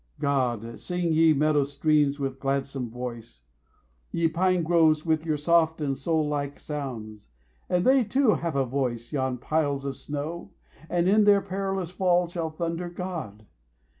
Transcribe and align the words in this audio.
GOD! 0.19 0.79
sing 0.79 1.13
ye 1.13 1.31
meadow 1.31 1.61
streams 1.61 2.19
with 2.19 2.39
gladsome 2.39 2.89
voice! 2.89 3.41
60 4.07 4.17
Ye 4.17 4.27
pine 4.29 4.63
groves, 4.63 5.05
with 5.05 5.27
your 5.27 5.37
soft 5.37 5.79
and 5.79 5.95
soul 5.95 6.27
like 6.27 6.59
sounds! 6.59 7.27
And 7.69 7.85
they 7.85 8.03
too 8.03 8.31
have 8.33 8.55
a 8.55 8.65
voice, 8.65 9.11
yon 9.11 9.37
piles 9.37 9.85
of 9.85 9.95
snow, 9.95 10.53
And 10.89 11.07
in 11.07 11.25
their 11.25 11.41
perilous 11.41 11.91
fall 11.91 12.25
shall 12.25 12.49
thunder, 12.49 12.89
GOD! 12.89 13.45